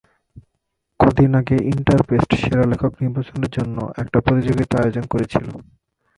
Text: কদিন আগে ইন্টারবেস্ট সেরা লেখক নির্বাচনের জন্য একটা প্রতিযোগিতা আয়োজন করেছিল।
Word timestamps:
কদিন 0.99 1.31
আগে 1.39 1.57
ইন্টারবেস্ট 1.71 2.31
সেরা 2.41 2.65
লেখক 2.71 2.91
নির্বাচনের 3.03 3.51
জন্য 3.57 3.77
একটা 4.01 4.17
প্রতিযোগিতা 4.25 4.75
আয়োজন 4.79 5.05
করেছিল। 5.13 5.45